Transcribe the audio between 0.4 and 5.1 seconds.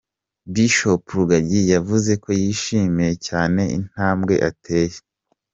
Bishop Rugagi yavuze ko yishimiye cyane intambwe ateye.